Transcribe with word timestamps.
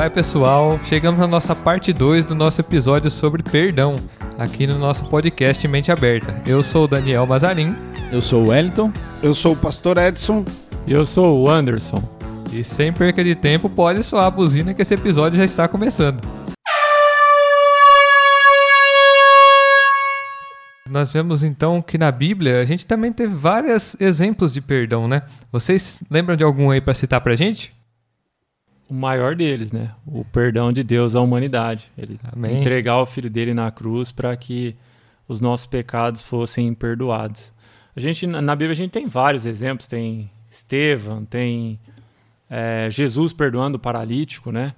Vai, 0.00 0.08
pessoal, 0.08 0.80
chegamos 0.84 1.20
na 1.20 1.26
nossa 1.26 1.54
parte 1.54 1.92
2 1.92 2.24
do 2.24 2.34
nosso 2.34 2.58
episódio 2.58 3.10
sobre 3.10 3.42
perdão, 3.42 3.96
aqui 4.38 4.66
no 4.66 4.78
nosso 4.78 5.04
podcast 5.10 5.68
Mente 5.68 5.92
Aberta. 5.92 6.40
Eu 6.46 6.62
sou 6.62 6.84
o 6.84 6.88
Daniel 6.88 7.26
Mazarin. 7.26 7.76
Eu 8.10 8.22
sou 8.22 8.44
o 8.44 8.46
Wellington. 8.46 8.90
Eu 9.22 9.34
sou 9.34 9.52
o 9.52 9.56
pastor 9.56 9.98
Edson. 9.98 10.42
E 10.86 10.92
eu 10.94 11.04
sou 11.04 11.42
o 11.42 11.50
Anderson. 11.50 12.02
E 12.50 12.64
sem 12.64 12.90
perca 12.90 13.22
de 13.22 13.34
tempo, 13.34 13.68
pode 13.68 14.02
soar 14.02 14.24
a 14.24 14.30
buzina 14.30 14.72
que 14.72 14.80
esse 14.80 14.94
episódio 14.94 15.36
já 15.36 15.44
está 15.44 15.68
começando. 15.68 16.26
Nós 20.88 21.12
vemos 21.12 21.44
então 21.44 21.82
que 21.82 21.98
na 21.98 22.10
Bíblia 22.10 22.62
a 22.62 22.64
gente 22.64 22.86
também 22.86 23.12
teve 23.12 23.34
vários 23.34 24.00
exemplos 24.00 24.54
de 24.54 24.62
perdão, 24.62 25.06
né? 25.06 25.20
Vocês 25.52 26.02
lembram 26.10 26.36
de 26.36 26.42
algum 26.42 26.70
aí 26.70 26.80
para 26.80 26.94
citar 26.94 27.20
pra 27.20 27.36
gente? 27.36 27.78
O 28.90 28.94
maior 28.94 29.36
deles, 29.36 29.70
né? 29.70 29.92
O 30.04 30.24
perdão 30.24 30.72
de 30.72 30.82
Deus 30.82 31.14
à 31.14 31.20
humanidade. 31.20 31.88
Ele 31.96 32.18
Amém. 32.32 32.58
entregar 32.58 32.98
o 33.00 33.06
filho 33.06 33.30
dele 33.30 33.54
na 33.54 33.70
cruz 33.70 34.10
para 34.10 34.36
que 34.36 34.74
os 35.28 35.40
nossos 35.40 35.64
pecados 35.64 36.24
fossem 36.24 36.74
perdoados. 36.74 37.54
A 37.94 38.00
gente 38.00 38.26
na 38.26 38.56
Bíblia 38.56 38.72
a 38.72 38.76
gente 38.76 38.90
tem 38.90 39.06
vários 39.06 39.46
exemplos, 39.46 39.86
tem 39.86 40.28
Estevão, 40.48 41.24
tem 41.24 41.78
é, 42.50 42.88
Jesus 42.90 43.32
perdoando 43.32 43.76
o 43.76 43.80
paralítico, 43.80 44.50
né? 44.50 44.74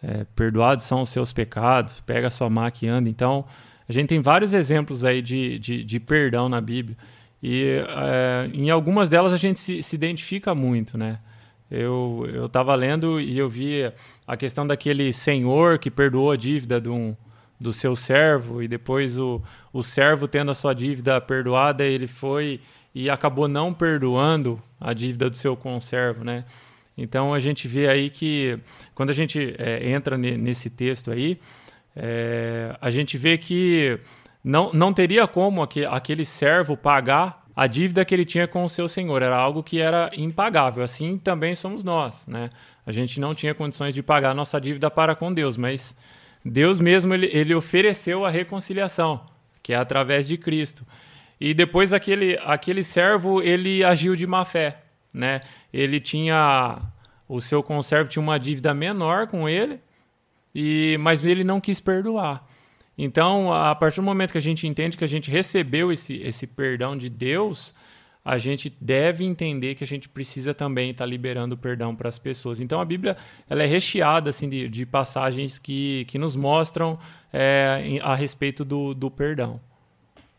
É, 0.00 0.24
perdoados 0.36 0.84
são 0.84 1.02
os 1.02 1.08
seus 1.08 1.32
pecados, 1.32 1.98
pega 2.00 2.28
a 2.28 2.30
sua 2.30 2.48
maca 2.48 2.86
e 2.86 2.88
anda. 2.88 3.10
Então, 3.10 3.44
a 3.88 3.92
gente 3.92 4.06
tem 4.06 4.20
vários 4.20 4.54
exemplos 4.54 5.04
aí 5.04 5.20
de, 5.20 5.58
de, 5.58 5.82
de 5.82 5.98
perdão 5.98 6.48
na 6.48 6.60
Bíblia. 6.60 6.96
E 7.42 7.82
é, 7.88 8.48
em 8.54 8.70
algumas 8.70 9.10
delas 9.10 9.32
a 9.32 9.36
gente 9.36 9.58
se, 9.58 9.82
se 9.82 9.96
identifica 9.96 10.54
muito, 10.54 10.96
né? 10.96 11.18
Eu 11.70 12.46
estava 12.46 12.74
lendo 12.74 13.20
e 13.20 13.38
eu 13.38 13.48
vi 13.48 13.92
a 14.26 14.36
questão 14.36 14.66
daquele 14.66 15.12
senhor 15.12 15.78
que 15.78 15.90
perdoou 15.90 16.32
a 16.32 16.36
dívida 16.36 16.80
de 16.80 16.88
um, 16.88 17.14
do 17.60 17.72
seu 17.72 17.94
servo 17.94 18.62
e 18.62 18.66
depois 18.66 19.18
o, 19.18 19.40
o 19.72 19.82
servo 19.82 20.26
tendo 20.26 20.50
a 20.50 20.54
sua 20.54 20.74
dívida 20.74 21.20
perdoada, 21.20 21.84
ele 21.84 22.08
foi 22.08 22.60
e 22.94 23.08
acabou 23.08 23.46
não 23.46 23.72
perdoando 23.72 24.60
a 24.80 24.92
dívida 24.92 25.30
do 25.30 25.36
seu 25.36 25.56
conservo, 25.56 26.24
né? 26.24 26.44
Então 26.96 27.32
a 27.32 27.38
gente 27.38 27.68
vê 27.68 27.88
aí 27.88 28.10
que 28.10 28.58
quando 28.94 29.10
a 29.10 29.14
gente 29.14 29.54
é, 29.58 29.90
entra 29.90 30.18
nesse 30.18 30.70
texto 30.70 31.10
aí, 31.10 31.38
é, 31.94 32.76
a 32.80 32.90
gente 32.90 33.16
vê 33.16 33.38
que 33.38 33.98
não, 34.42 34.72
não 34.72 34.92
teria 34.92 35.26
como 35.26 35.62
aquele 35.62 36.24
servo 36.24 36.76
pagar 36.76 37.39
a 37.60 37.66
dívida 37.66 38.06
que 38.06 38.14
ele 38.14 38.24
tinha 38.24 38.48
com 38.48 38.64
o 38.64 38.68
seu 38.70 38.88
senhor. 38.88 39.20
Era 39.20 39.36
algo 39.36 39.62
que 39.62 39.78
era 39.78 40.10
impagável. 40.16 40.82
Assim 40.82 41.18
também 41.18 41.54
somos 41.54 41.84
nós. 41.84 42.26
Né? 42.26 42.48
A 42.86 42.90
gente 42.90 43.20
não 43.20 43.34
tinha 43.34 43.54
condições 43.54 43.94
de 43.94 44.02
pagar 44.02 44.34
nossa 44.34 44.58
dívida 44.58 44.90
para 44.90 45.14
com 45.14 45.30
Deus, 45.30 45.58
mas 45.58 45.94
Deus 46.42 46.80
mesmo 46.80 47.12
ele, 47.12 47.28
ele 47.30 47.54
ofereceu 47.54 48.24
a 48.24 48.30
reconciliação, 48.30 49.26
que 49.62 49.74
é 49.74 49.76
através 49.76 50.26
de 50.26 50.38
Cristo. 50.38 50.86
E 51.38 51.52
depois 51.52 51.92
aquele, 51.92 52.38
aquele 52.46 52.82
servo 52.82 53.42
ele 53.42 53.84
agiu 53.84 54.16
de 54.16 54.26
má 54.26 54.42
fé. 54.42 54.80
Né? 55.12 55.42
Ele 55.70 56.00
tinha. 56.00 56.80
O 57.28 57.42
seu 57.42 57.62
conservo 57.62 58.08
tinha 58.08 58.22
uma 58.22 58.38
dívida 58.38 58.72
menor 58.72 59.26
com 59.26 59.46
ele, 59.46 59.78
e, 60.54 60.96
mas 60.98 61.22
ele 61.22 61.44
não 61.44 61.60
quis 61.60 61.78
perdoar. 61.78 62.42
Então, 63.02 63.50
a 63.50 63.74
partir 63.74 63.96
do 63.96 64.02
momento 64.02 64.30
que 64.30 64.36
a 64.36 64.42
gente 64.42 64.68
entende 64.68 64.94
que 64.94 65.04
a 65.04 65.08
gente 65.08 65.30
recebeu 65.30 65.90
esse, 65.90 66.16
esse 66.16 66.46
perdão 66.46 66.94
de 66.94 67.08
Deus, 67.08 67.74
a 68.22 68.36
gente 68.36 68.76
deve 68.78 69.24
entender 69.24 69.74
que 69.74 69.82
a 69.82 69.86
gente 69.86 70.06
precisa 70.06 70.52
também 70.52 70.90
estar 70.90 71.04
tá 71.04 71.08
liberando 71.08 71.56
perdão 71.56 71.96
para 71.96 72.10
as 72.10 72.18
pessoas. 72.18 72.60
Então, 72.60 72.78
a 72.78 72.84
Bíblia 72.84 73.16
ela 73.48 73.62
é 73.62 73.66
recheada 73.66 74.28
assim, 74.28 74.50
de, 74.50 74.68
de 74.68 74.84
passagens 74.84 75.58
que, 75.58 76.04
que 76.08 76.18
nos 76.18 76.36
mostram 76.36 76.98
é, 77.32 77.98
a 78.02 78.14
respeito 78.14 78.66
do, 78.66 78.92
do 78.92 79.10
perdão. 79.10 79.58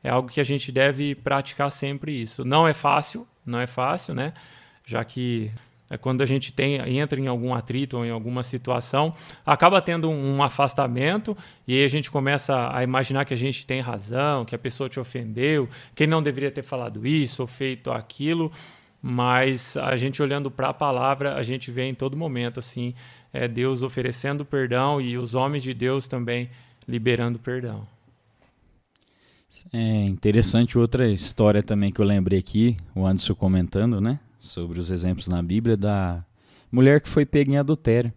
É 0.04 0.12
algo 0.12 0.30
que 0.30 0.40
a 0.40 0.44
gente 0.44 0.72
deve 0.72 1.16
praticar 1.16 1.72
sempre 1.72 2.22
isso. 2.22 2.46
Não 2.46 2.68
é 2.68 2.76
fácil, 2.76 3.28
não 3.44 3.60
é 3.60 3.66
fácil, 3.66 4.14
né? 4.14 4.34
Já 4.86 5.04
que 5.04 5.52
é 5.92 5.98
quando 5.98 6.22
a 6.22 6.26
gente 6.26 6.54
tem, 6.54 6.78
entra 6.98 7.20
em 7.20 7.28
algum 7.28 7.54
atrito 7.54 7.98
ou 7.98 8.06
em 8.06 8.10
alguma 8.10 8.44
situação, 8.44 9.14
acaba 9.46 9.82
tendo 9.82 10.10
um, 10.10 10.38
um, 10.38 10.42
afastamento 10.42 11.38
e 11.68 11.78
aí 11.78 11.84
a 11.84 11.88
gente 11.90 12.10
começa 12.10 12.74
a 12.74 12.82
imaginar 12.82 13.26
que 13.26 13.34
a 13.34 13.38
gente 13.38 13.68
tem 13.68 13.82
razão, 13.82 14.46
que 14.46 14.56
a 14.56 14.58
pessoa 14.58 14.88
te 14.88 15.02
ofendeu, 15.02 15.68
que 15.94 16.08
não 16.08 16.24
deveria 16.24 16.50
ter 16.50 16.62
falado 16.62 17.06
isso 17.06 17.42
ou 17.42 17.48
feito 17.48 17.92
aquilo, 17.92 18.50
mas 19.02 19.76
a 19.76 19.98
gente 19.98 20.22
olhando 20.22 20.50
para 20.50 20.70
a 20.70 20.74
palavra, 20.74 21.36
a 21.36 21.44
gente 21.44 21.70
vê 21.72 21.84
em 21.84 21.94
todo 21.94 22.16
momento 22.16 22.58
assim, 22.58 22.94
é 23.34 23.46
Deus 23.46 23.84
oferecendo 23.84 24.46
perdão 24.46 25.02
e 25.02 25.18
os 25.18 25.36
homens 25.36 25.62
de 25.62 25.74
Deus 25.74 26.08
também 26.08 26.50
liberando 26.88 27.38
perdão. 27.38 27.86
É 29.74 30.06
interessante 30.06 30.78
outra 30.78 31.12
história 31.12 31.62
também 31.62 31.92
que 31.92 32.00
eu 32.00 32.06
lembrei 32.06 32.40
aqui, 32.40 32.78
o 32.96 33.06
Anderson 33.06 33.36
comentando, 33.36 34.00
né? 34.00 34.22
Sobre 34.42 34.80
os 34.80 34.90
exemplos 34.90 35.28
na 35.28 35.42
Bíblia 35.42 35.78
da 35.78 36.26
mulher 36.72 37.00
que 37.00 37.08
foi 37.08 37.26
pega 37.26 37.52
em 37.52 37.58
adultério. 37.58 38.12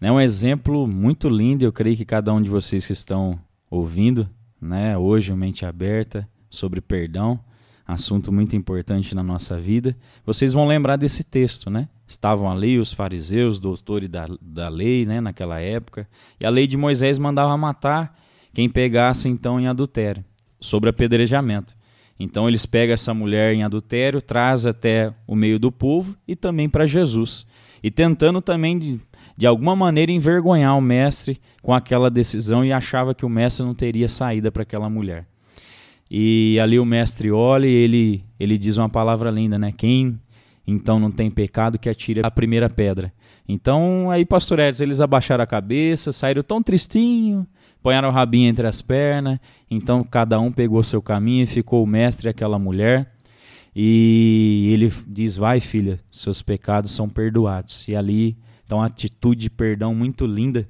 É 0.00 0.12
um 0.12 0.20
exemplo 0.20 0.86
muito 0.86 1.30
lindo, 1.30 1.64
eu 1.64 1.72
creio 1.72 1.96
que 1.96 2.04
cada 2.04 2.30
um 2.34 2.42
de 2.42 2.50
vocês 2.50 2.86
que 2.86 2.92
estão 2.92 3.40
ouvindo, 3.70 4.28
né, 4.60 4.98
hoje, 4.98 5.32
mente 5.32 5.64
aberta, 5.64 6.28
sobre 6.50 6.80
perdão, 6.80 7.40
assunto 7.86 8.30
muito 8.30 8.54
importante 8.54 9.14
na 9.14 9.22
nossa 9.22 9.58
vida, 9.58 9.96
vocês 10.26 10.52
vão 10.52 10.66
lembrar 10.66 10.96
desse 10.96 11.24
texto, 11.24 11.70
né? 11.70 11.88
Estavam 12.06 12.50
ali 12.50 12.78
os 12.78 12.92
fariseus, 12.92 13.58
doutores 13.58 14.10
da, 14.10 14.28
da 14.42 14.68
lei, 14.68 15.06
né, 15.06 15.20
naquela 15.20 15.60
época, 15.60 16.06
e 16.38 16.44
a 16.44 16.50
lei 16.50 16.66
de 16.66 16.76
Moisés 16.76 17.16
mandava 17.16 17.56
matar 17.56 18.18
quem 18.52 18.68
pegasse 18.68 19.28
então 19.28 19.58
em 19.58 19.68
adultério, 19.68 20.22
sobre 20.60 20.90
apedrejamento. 20.90 21.74
Então 22.18 22.48
eles 22.48 22.64
pegam 22.64 22.94
essa 22.94 23.12
mulher 23.12 23.54
em 23.54 23.62
adultério, 23.62 24.22
traz 24.22 24.66
até 24.66 25.12
o 25.26 25.34
meio 25.34 25.58
do 25.58 25.72
povo 25.72 26.16
e 26.26 26.36
também 26.36 26.68
para 26.68 26.86
Jesus. 26.86 27.46
E 27.82 27.90
tentando 27.90 28.40
também 28.40 28.78
de, 28.78 29.00
de 29.36 29.46
alguma 29.46 29.74
maneira 29.76 30.12
envergonhar 30.12 30.76
o 30.76 30.80
mestre 30.80 31.40
com 31.62 31.74
aquela 31.74 32.10
decisão 32.10 32.64
e 32.64 32.72
achava 32.72 33.14
que 33.14 33.26
o 33.26 33.28
mestre 33.28 33.64
não 33.64 33.74
teria 33.74 34.08
saída 34.08 34.50
para 34.50 34.62
aquela 34.62 34.88
mulher. 34.88 35.26
E 36.10 36.58
ali 36.60 36.78
o 36.78 36.84
mestre 36.84 37.30
olha 37.30 37.66
e 37.66 37.70
ele, 37.70 38.24
ele 38.38 38.56
diz 38.56 38.76
uma 38.76 38.88
palavra 38.88 39.30
linda, 39.30 39.58
né? 39.58 39.72
Quem 39.76 40.18
então 40.66 40.98
não 40.98 41.10
tem 41.10 41.30
pecado 41.30 41.78
que 41.78 41.88
atire 41.88 42.20
a 42.24 42.30
primeira 42.30 42.70
pedra. 42.70 43.12
Então 43.46 44.10
aí, 44.10 44.24
pastor 44.24 44.58
eles 44.58 45.00
abaixaram 45.00 45.44
a 45.44 45.46
cabeça, 45.46 46.12
saíram 46.12 46.42
tão 46.42 46.62
tristinho, 46.62 47.46
Ponharam 47.84 48.08
o 48.08 48.12
rabinho 48.12 48.48
entre 48.48 48.66
as 48.66 48.80
pernas, 48.80 49.38
então 49.70 50.02
cada 50.02 50.40
um 50.40 50.50
pegou 50.50 50.82
seu 50.82 51.02
caminho 51.02 51.44
e 51.44 51.46
ficou 51.46 51.84
o 51.84 51.86
mestre 51.86 52.26
e 52.26 52.30
aquela 52.30 52.58
mulher. 52.58 53.12
E 53.76 54.70
ele 54.72 54.90
diz: 55.06 55.36
Vai, 55.36 55.60
filha, 55.60 56.00
seus 56.10 56.40
pecados 56.40 56.92
são 56.92 57.10
perdoados. 57.10 57.86
E 57.86 57.94
ali 57.94 58.38
está 58.62 58.74
uma 58.74 58.86
atitude 58.86 59.42
de 59.42 59.50
perdão 59.50 59.94
muito 59.94 60.24
linda. 60.24 60.66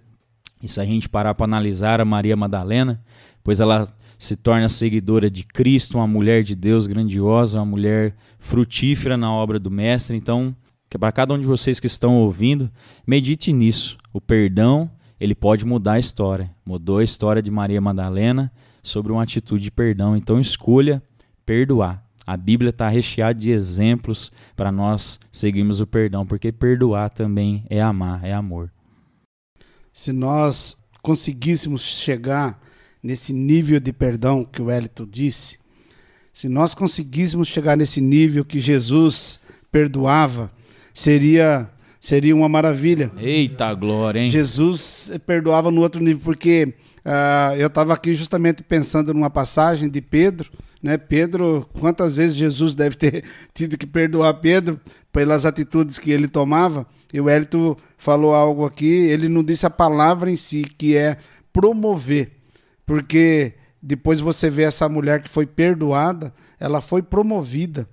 E 0.60 0.66
se 0.66 0.80
a 0.80 0.84
gente 0.84 1.08
parar 1.08 1.36
para 1.36 1.44
analisar 1.44 2.00
a 2.00 2.04
Maria 2.04 2.34
Madalena, 2.34 3.00
pois 3.44 3.60
ela 3.60 3.86
se 4.18 4.36
torna 4.36 4.68
seguidora 4.68 5.30
de 5.30 5.44
Cristo, 5.44 5.98
uma 5.98 6.08
mulher 6.08 6.42
de 6.42 6.56
Deus 6.56 6.88
grandiosa, 6.88 7.60
uma 7.60 7.64
mulher 7.64 8.16
frutífera 8.40 9.16
na 9.16 9.32
obra 9.32 9.60
do 9.60 9.70
Mestre. 9.70 10.16
Então, 10.16 10.52
para 10.98 11.12
cada 11.12 11.32
um 11.32 11.38
de 11.38 11.46
vocês 11.46 11.78
que 11.78 11.86
estão 11.86 12.16
ouvindo, 12.16 12.68
medite 13.06 13.52
nisso. 13.52 13.96
O 14.12 14.20
perdão 14.20 14.90
ele 15.24 15.34
pode 15.34 15.64
mudar 15.64 15.94
a 15.94 15.98
história. 15.98 16.54
Mudou 16.66 16.98
a 16.98 17.04
história 17.04 17.40
de 17.40 17.50
Maria 17.50 17.80
Madalena 17.80 18.52
sobre 18.82 19.10
uma 19.10 19.22
atitude 19.22 19.64
de 19.64 19.70
perdão. 19.70 20.14
Então 20.14 20.38
escolha 20.38 21.02
perdoar. 21.46 22.04
A 22.26 22.36
Bíblia 22.36 22.68
está 22.68 22.90
recheada 22.90 23.38
de 23.38 23.50
exemplos 23.50 24.30
para 24.54 24.70
nós 24.70 25.20
seguirmos 25.32 25.80
o 25.80 25.86
perdão, 25.86 26.26
porque 26.26 26.52
perdoar 26.52 27.08
também 27.08 27.64
é 27.70 27.80
amar, 27.80 28.22
é 28.22 28.34
amor. 28.34 28.70
Se 29.90 30.12
nós 30.12 30.82
conseguíssemos 31.02 31.82
chegar 31.82 32.60
nesse 33.02 33.32
nível 33.32 33.80
de 33.80 33.94
perdão 33.94 34.44
que 34.44 34.60
o 34.60 34.70
Elito 34.70 35.06
disse, 35.06 35.58
se 36.34 36.50
nós 36.50 36.74
conseguíssemos 36.74 37.48
chegar 37.48 37.78
nesse 37.78 38.00
nível 38.00 38.44
que 38.44 38.60
Jesus 38.60 39.42
perdoava, 39.72 40.52
seria 40.92 41.70
seria 42.04 42.36
uma 42.36 42.50
maravilha. 42.50 43.10
Eita 43.18 43.72
glória, 43.72 44.20
hein? 44.20 44.30
Jesus 44.30 45.10
perdoava 45.26 45.70
no 45.70 45.80
outro 45.80 46.02
nível, 46.02 46.20
porque 46.22 46.74
uh, 47.02 47.56
eu 47.56 47.68
estava 47.68 47.94
aqui 47.94 48.12
justamente 48.12 48.62
pensando 48.62 49.14
numa 49.14 49.30
passagem 49.30 49.88
de 49.88 50.02
Pedro, 50.02 50.50
né? 50.82 50.98
Pedro, 50.98 51.66
quantas 51.80 52.12
vezes 52.12 52.36
Jesus 52.36 52.74
deve 52.74 52.96
ter 52.96 53.24
tido 53.54 53.78
que 53.78 53.86
perdoar 53.86 54.34
Pedro 54.34 54.78
pelas 55.10 55.46
atitudes 55.46 55.98
que 55.98 56.10
ele 56.10 56.28
tomava? 56.28 56.86
E 57.10 57.18
o 57.18 57.28
Hélito 57.30 57.74
falou 57.96 58.34
algo 58.34 58.66
aqui, 58.66 58.84
ele 58.84 59.26
não 59.26 59.42
disse 59.42 59.64
a 59.64 59.70
palavra 59.70 60.30
em 60.30 60.36
si, 60.36 60.64
que 60.76 60.94
é 60.94 61.16
promover, 61.54 62.32
porque 62.84 63.54
depois 63.82 64.20
você 64.20 64.50
vê 64.50 64.64
essa 64.64 64.90
mulher 64.90 65.22
que 65.22 65.30
foi 65.30 65.46
perdoada, 65.46 66.34
ela 66.60 66.82
foi 66.82 67.00
promovida. 67.00 67.88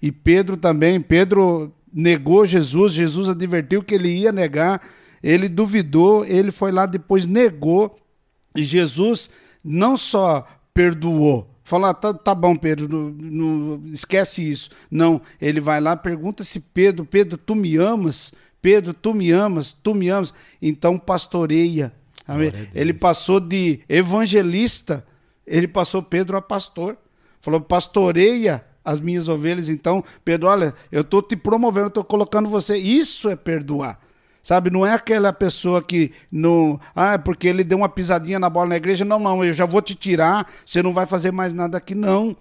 E 0.00 0.12
Pedro 0.12 0.56
também, 0.56 1.00
Pedro 1.00 1.72
negou 1.96 2.44
Jesus, 2.44 2.92
Jesus 2.92 3.26
advertiu 3.26 3.82
que 3.82 3.94
ele 3.94 4.10
ia 4.10 4.30
negar, 4.30 4.82
ele 5.22 5.48
duvidou, 5.48 6.26
ele 6.26 6.52
foi 6.52 6.70
lá 6.70 6.84
depois 6.84 7.26
negou 7.26 7.96
e 8.54 8.62
Jesus 8.62 9.30
não 9.64 9.96
só 9.96 10.46
perdoou, 10.74 11.48
falou: 11.64 11.88
ah, 11.88 11.94
tá, 11.94 12.12
tá 12.12 12.34
bom, 12.34 12.54
Pedro, 12.54 12.86
não, 12.86 13.08
não, 13.08 13.82
esquece 13.90 14.48
isso. 14.48 14.70
Não, 14.90 15.22
ele 15.40 15.58
vai 15.58 15.80
lá, 15.80 15.96
pergunta 15.96 16.44
se 16.44 16.60
Pedro, 16.60 17.06
Pedro, 17.06 17.38
tu 17.38 17.54
me 17.54 17.76
amas? 17.78 18.34
Pedro, 18.60 18.92
tu 18.92 19.14
me 19.14 19.30
amas, 19.30 19.72
tu 19.72 19.94
me 19.94 20.10
amas. 20.10 20.34
Então 20.60 20.98
pastoreia. 20.98 21.90
Ele 22.74 22.92
passou 22.92 23.40
de 23.40 23.80
evangelista, 23.88 25.06
ele 25.46 25.66
passou 25.66 26.02
Pedro 26.02 26.36
a 26.36 26.42
pastor. 26.42 26.98
Falou, 27.40 27.60
pastoreia 27.60 28.64
as 28.86 29.00
minhas 29.00 29.28
ovelhas. 29.28 29.68
Então, 29.68 30.02
Pedro, 30.24 30.48
olha, 30.48 30.72
eu 30.92 31.00
estou 31.00 31.20
te 31.20 31.34
promovendo, 31.34 31.88
estou 31.88 32.04
colocando 32.04 32.48
você. 32.48 32.78
Isso 32.78 33.28
é 33.28 33.34
perdoar. 33.34 33.98
Sabe, 34.40 34.70
não 34.70 34.86
é 34.86 34.94
aquela 34.94 35.32
pessoa 35.32 35.82
que 35.82 36.12
não. 36.30 36.78
Ah, 36.94 37.14
é 37.14 37.18
porque 37.18 37.48
ele 37.48 37.64
deu 37.64 37.78
uma 37.78 37.88
pisadinha 37.88 38.38
na 38.38 38.48
bola 38.48 38.68
na 38.68 38.76
igreja. 38.76 39.04
Não, 39.04 39.18
não, 39.18 39.44
eu 39.44 39.52
já 39.52 39.66
vou 39.66 39.82
te 39.82 39.96
tirar, 39.96 40.48
você 40.64 40.80
não 40.84 40.92
vai 40.92 41.04
fazer 41.04 41.32
mais 41.32 41.52
nada 41.52 41.76
aqui. 41.76 41.96
Não. 41.96 42.36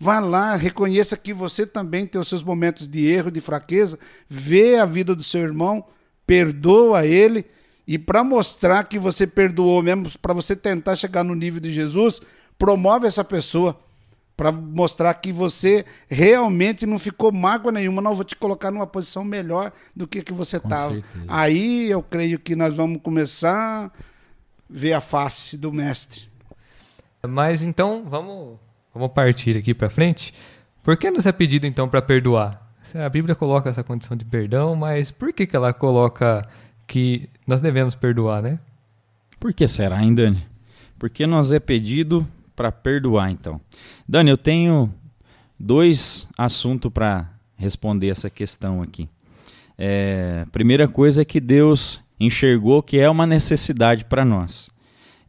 Vá 0.00 0.18
lá, 0.18 0.56
reconheça 0.56 1.14
que 1.14 1.34
você 1.34 1.66
também 1.66 2.06
tem 2.06 2.18
os 2.18 2.26
seus 2.26 2.42
momentos 2.42 2.88
de 2.88 3.06
erro, 3.06 3.30
de 3.30 3.40
fraqueza. 3.42 3.98
Vê 4.26 4.78
a 4.78 4.86
vida 4.86 5.14
do 5.14 5.22
seu 5.22 5.42
irmão, 5.42 5.84
perdoa 6.26 7.04
ele. 7.04 7.44
E 7.86 7.98
para 7.98 8.24
mostrar 8.24 8.84
que 8.84 8.98
você 8.98 9.26
perdoou 9.26 9.82
mesmo, 9.82 10.10
para 10.22 10.32
você 10.32 10.56
tentar 10.56 10.96
chegar 10.96 11.22
no 11.22 11.34
nível 11.34 11.60
de 11.60 11.70
Jesus, 11.70 12.22
promove 12.58 13.06
essa 13.06 13.22
pessoa 13.22 13.78
para 14.42 14.50
mostrar 14.50 15.14
que 15.14 15.32
você 15.32 15.84
realmente 16.10 16.84
não 16.84 16.98
ficou 16.98 17.30
mágoa 17.30 17.70
nenhuma, 17.70 18.02
não 18.02 18.16
vou 18.16 18.24
te 18.24 18.34
colocar 18.34 18.72
numa 18.72 18.88
posição 18.88 19.22
melhor 19.22 19.70
do 19.94 20.04
que 20.04 20.20
que 20.20 20.32
você 20.32 20.56
estava. 20.56 21.00
Aí 21.28 21.88
eu 21.88 22.02
creio 22.02 22.40
que 22.40 22.56
nós 22.56 22.74
vamos 22.74 23.00
começar 23.00 23.86
a 23.86 23.90
ver 24.68 24.94
a 24.94 25.00
face 25.00 25.56
do 25.56 25.72
mestre. 25.72 26.22
Mas 27.24 27.62
então 27.62 28.04
vamos 28.04 28.58
vamos 28.92 29.12
partir 29.12 29.56
aqui 29.56 29.72
para 29.72 29.88
frente. 29.88 30.34
Por 30.82 30.96
que 30.96 31.08
nos 31.08 31.24
é 31.24 31.30
pedido 31.30 31.64
então 31.64 31.88
para 31.88 32.02
perdoar? 32.02 32.60
A 32.96 33.08
Bíblia 33.08 33.36
coloca 33.36 33.70
essa 33.70 33.84
condição 33.84 34.16
de 34.16 34.24
perdão, 34.24 34.74
mas 34.74 35.12
por 35.12 35.32
que 35.32 35.46
que 35.46 35.54
ela 35.54 35.72
coloca 35.72 36.44
que 36.84 37.30
nós 37.46 37.60
devemos 37.60 37.94
perdoar, 37.94 38.42
né? 38.42 38.58
Por 39.38 39.54
que 39.54 39.68
será, 39.68 40.02
hein, 40.02 40.12
Dani? 40.12 40.44
Porque 40.98 41.28
nós 41.28 41.52
é 41.52 41.60
pedido 41.60 42.26
para 42.54 42.70
perdoar, 42.72 43.30
então. 43.30 43.60
Dani, 44.08 44.30
eu 44.30 44.36
tenho 44.36 44.92
dois 45.58 46.30
assuntos 46.36 46.92
para 46.92 47.30
responder 47.56 48.08
essa 48.08 48.28
questão 48.28 48.82
aqui. 48.82 49.08
É, 49.78 50.46
primeira 50.52 50.86
coisa 50.86 51.22
é 51.22 51.24
que 51.24 51.40
Deus 51.40 52.00
enxergou 52.18 52.82
que 52.82 52.98
é 52.98 53.08
uma 53.08 53.26
necessidade 53.26 54.04
para 54.04 54.24
nós. 54.24 54.70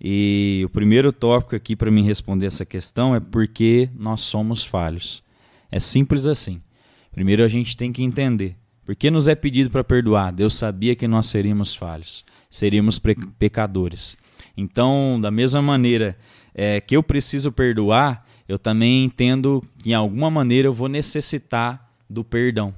E 0.02 0.62
o 0.66 0.70
primeiro 0.70 1.14
tópico 1.14 1.56
aqui 1.56 1.76
para 1.76 1.90
mim 1.90 2.04
responder 2.04 2.48
essa 2.48 2.66
questão 2.66 3.16
é 3.16 3.20
porque 3.20 3.90
nós 3.98 4.22
somos 4.22 4.64
falhos. 4.64 5.24
É 5.72 5.80
simples 5.80 6.26
assim. 6.26 6.62
Primeiro 7.12 7.44
a 7.44 7.48
gente 7.48 7.78
tem 7.78 7.92
que 7.92 8.04
entender. 8.04 8.56
Por 8.86 8.96
que 8.96 9.10
nos 9.10 9.28
é 9.28 9.36
pedido 9.36 9.70
para 9.70 9.84
perdoar? 9.84 10.34
Deus 10.34 10.56
sabia 10.56 10.96
que 10.96 11.08
nós 11.08 11.28
seríamos 11.28 11.74
falhos, 11.74 12.26
seríamos 12.50 13.00
pecadores. 13.40 14.18
Então, 14.58 15.18
da 15.22 15.32
mesma 15.32 15.62
maneira 15.62 16.18
é, 16.54 16.80
que 16.80 16.96
eu 16.96 17.04
preciso 17.04 17.52
perdoar, 17.52 18.26
eu 18.48 18.58
também 18.58 19.06
entendo 19.06 19.64
que 19.78 19.92
em 19.92 19.94
alguma 19.94 20.30
maneira 20.30 20.68
eu 20.68 20.74
vou 20.74 20.88
necessitar 20.88 21.90
do 22.10 22.24
perdão. 22.24 22.74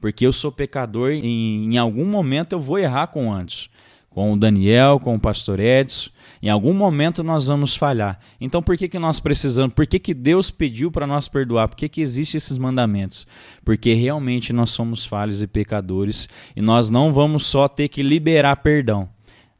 Porque 0.00 0.26
eu 0.26 0.32
sou 0.32 0.50
pecador 0.50 1.12
e 1.12 1.64
em 1.64 1.76
algum 1.76 2.06
momento 2.06 2.52
eu 2.54 2.60
vou 2.60 2.78
errar 2.78 3.08
com 3.08 3.32
Anderson, 3.32 3.68
com 4.08 4.32
o 4.32 4.36
Daniel, 4.36 4.98
com 4.98 5.14
o 5.14 5.20
pastor 5.20 5.60
Edson. 5.60 6.10
Em 6.42 6.48
algum 6.48 6.72
momento 6.72 7.22
nós 7.22 7.46
vamos 7.48 7.76
falhar. 7.76 8.18
Então 8.40 8.62
por 8.62 8.78
que, 8.78 8.88
que 8.88 8.98
nós 8.98 9.20
precisamos? 9.20 9.74
Por 9.74 9.86
que, 9.86 9.98
que 9.98 10.14
Deus 10.14 10.50
pediu 10.50 10.90
para 10.90 11.06
nós 11.06 11.28
perdoar? 11.28 11.68
Por 11.68 11.76
que, 11.76 11.86
que 11.86 12.00
existem 12.00 12.38
esses 12.38 12.56
mandamentos? 12.56 13.26
Porque 13.62 13.92
realmente 13.92 14.54
nós 14.54 14.70
somos 14.70 15.04
falhos 15.04 15.42
e 15.42 15.46
pecadores 15.46 16.30
e 16.56 16.62
nós 16.62 16.88
não 16.88 17.12
vamos 17.12 17.44
só 17.44 17.68
ter 17.68 17.88
que 17.88 18.02
liberar 18.02 18.56
perdão. 18.56 19.06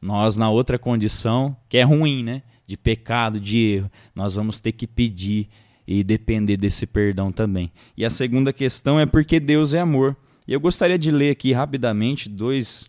Nós, 0.01 0.35
na 0.35 0.49
outra 0.49 0.79
condição, 0.79 1.55
que 1.69 1.77
é 1.77 1.83
ruim, 1.83 2.23
né? 2.23 2.41
De 2.71 2.77
pecado, 2.77 3.37
de 3.37 3.57
erro, 3.57 3.91
nós 4.15 4.35
vamos 4.35 4.57
ter 4.57 4.71
que 4.71 4.87
pedir 4.87 5.49
e 5.85 6.05
depender 6.05 6.55
desse 6.55 6.87
perdão 6.87 7.29
também. 7.29 7.69
E 7.97 8.05
a 8.05 8.09
segunda 8.09 8.53
questão 8.53 8.97
é 8.97 9.05
porque 9.05 9.41
Deus 9.41 9.73
é 9.73 9.81
amor. 9.81 10.15
E 10.47 10.53
eu 10.53 10.59
gostaria 10.59 10.97
de 10.97 11.11
ler 11.11 11.31
aqui 11.31 11.51
rapidamente 11.51 12.29
dois, 12.29 12.85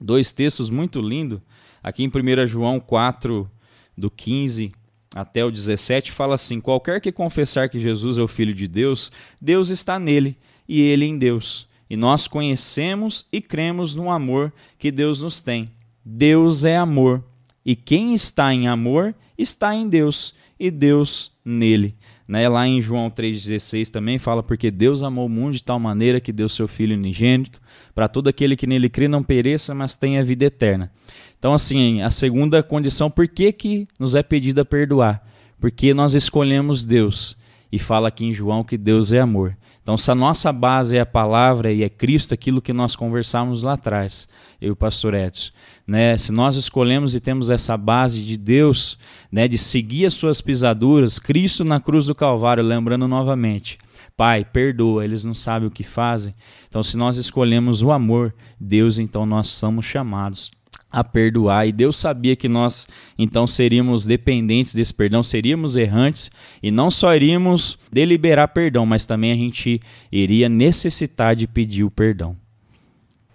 dois 0.00 0.32
textos 0.32 0.68
muito 0.68 1.00
lindos. 1.00 1.38
Aqui 1.80 2.02
em 2.02 2.08
1 2.08 2.46
João 2.48 2.80
4, 2.80 3.48
do 3.96 4.10
15 4.10 4.72
até 5.14 5.44
o 5.44 5.50
17, 5.50 6.10
fala 6.10 6.34
assim: 6.34 6.60
Qualquer 6.60 7.00
que 7.00 7.12
confessar 7.12 7.68
que 7.68 7.78
Jesus 7.78 8.18
é 8.18 8.22
o 8.22 8.26
Filho 8.26 8.52
de 8.52 8.66
Deus, 8.66 9.12
Deus 9.40 9.68
está 9.68 9.96
nele 9.96 10.36
e 10.68 10.80
ele 10.80 11.04
em 11.04 11.16
Deus. 11.16 11.68
E 11.88 11.96
nós 11.96 12.26
conhecemos 12.26 13.28
e 13.32 13.40
cremos 13.40 13.94
no 13.94 14.10
amor 14.10 14.52
que 14.76 14.90
Deus 14.90 15.20
nos 15.20 15.38
tem. 15.38 15.68
Deus 16.04 16.64
é 16.64 16.76
amor. 16.76 17.22
E 17.64 17.74
quem 17.74 18.14
está 18.14 18.52
em 18.52 18.68
amor 18.68 19.14
está 19.38 19.74
em 19.74 19.88
Deus 19.88 20.34
e 20.58 20.70
Deus 20.70 21.32
nele. 21.44 21.94
Né? 22.26 22.48
Lá 22.48 22.66
em 22.66 22.80
João 22.80 23.10
3,16 23.10 23.90
também 23.90 24.18
fala: 24.18 24.42
Porque 24.42 24.70
Deus 24.70 25.02
amou 25.02 25.26
o 25.26 25.28
mundo 25.28 25.54
de 25.54 25.64
tal 25.64 25.78
maneira 25.78 26.20
que 26.20 26.32
deu 26.32 26.48
seu 26.48 26.66
Filho 26.66 26.96
unigênito, 26.96 27.60
para 27.94 28.08
todo 28.08 28.28
aquele 28.28 28.56
que 28.56 28.66
nele 28.66 28.88
crê 28.88 29.08
não 29.08 29.22
pereça, 29.22 29.74
mas 29.74 29.94
tenha 29.94 30.24
vida 30.24 30.44
eterna. 30.46 30.90
Então, 31.38 31.52
assim, 31.52 32.00
a 32.00 32.08
segunda 32.08 32.62
condição, 32.62 33.10
por 33.10 33.28
que, 33.28 33.52
que 33.52 33.86
nos 34.00 34.14
é 34.14 34.22
pedida 34.22 34.64
perdoar? 34.64 35.22
Porque 35.60 35.92
nós 35.92 36.14
escolhemos 36.14 36.84
Deus. 36.84 37.36
E 37.70 37.78
fala 37.78 38.08
aqui 38.08 38.24
em 38.24 38.32
João 38.32 38.64
que 38.64 38.78
Deus 38.78 39.12
é 39.12 39.20
amor. 39.20 39.56
Então, 39.84 39.98
se 39.98 40.10
a 40.10 40.14
nossa 40.14 40.50
base 40.50 40.96
é 40.96 41.00
a 41.00 41.06
palavra 41.06 41.70
e 41.70 41.82
é 41.82 41.90
Cristo, 41.90 42.32
aquilo 42.32 42.62
que 42.62 42.72
nós 42.72 42.96
conversamos 42.96 43.64
lá 43.64 43.74
atrás, 43.74 44.26
eu 44.58 44.68
e 44.68 44.70
o 44.70 44.76
pastor 44.76 45.12
Edson, 45.12 45.52
né? 45.86 46.16
Se 46.16 46.32
nós 46.32 46.56
escolhemos 46.56 47.14
e 47.14 47.20
temos 47.20 47.50
essa 47.50 47.76
base 47.76 48.22
de 48.22 48.38
Deus, 48.38 48.98
né, 49.30 49.46
de 49.46 49.58
seguir 49.58 50.06
as 50.06 50.14
suas 50.14 50.40
pisaduras, 50.40 51.18
Cristo 51.18 51.64
na 51.64 51.78
cruz 51.78 52.06
do 52.06 52.14
Calvário, 52.14 52.64
lembrando 52.64 53.06
novamente, 53.06 53.76
Pai, 54.16 54.42
perdoa, 54.42 55.04
eles 55.04 55.22
não 55.22 55.34
sabem 55.34 55.68
o 55.68 55.70
que 55.70 55.82
fazem. 55.82 56.34
Então, 56.66 56.82
se 56.82 56.96
nós 56.96 57.18
escolhemos 57.18 57.82
o 57.82 57.92
amor, 57.92 58.34
Deus, 58.58 58.96
então 58.96 59.26
nós 59.26 59.48
somos 59.48 59.84
chamados 59.84 60.50
a 60.94 61.02
perdoar. 61.02 61.66
E 61.66 61.72
Deus 61.72 61.96
sabia 61.96 62.36
que 62.36 62.48
nós 62.48 62.86
então 63.18 63.46
seríamos 63.46 64.06
dependentes 64.06 64.72
desse 64.72 64.94
perdão, 64.94 65.22
seríamos 65.22 65.74
errantes 65.76 66.30
e 66.62 66.70
não 66.70 66.90
só 66.90 67.14
iríamos 67.14 67.78
deliberar 67.90 68.48
perdão, 68.48 68.86
mas 68.86 69.04
também 69.04 69.32
a 69.32 69.36
gente 69.36 69.80
iria 70.12 70.48
necessitar 70.48 71.34
de 71.34 71.48
pedir 71.48 71.82
o 71.82 71.90
perdão. 71.90 72.36